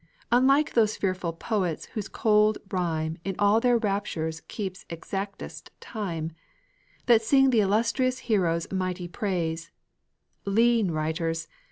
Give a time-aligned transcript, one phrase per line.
[0.31, 6.31] Unlike those fearful poets whose cold rime In all their raptures keeps exactest time;
[7.05, 9.69] That sing the illustrious hero's mighty praise
[10.43, 11.47] Lean writers!